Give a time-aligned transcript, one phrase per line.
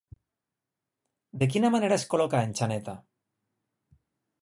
[1.43, 2.99] De quina manera es col·locà en Xaneta?